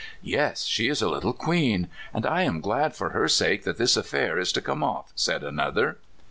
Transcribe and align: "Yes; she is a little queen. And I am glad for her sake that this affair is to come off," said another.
"Yes; 0.23 0.63
she 0.63 0.87
is 0.89 1.03
a 1.03 1.09
little 1.09 1.31
queen. 1.31 1.87
And 2.11 2.25
I 2.25 2.41
am 2.41 2.59
glad 2.59 2.95
for 2.95 3.09
her 3.11 3.27
sake 3.27 3.65
that 3.65 3.77
this 3.77 3.95
affair 3.95 4.39
is 4.39 4.51
to 4.53 4.59
come 4.61 4.83
off," 4.83 5.11
said 5.13 5.43
another. 5.43 5.97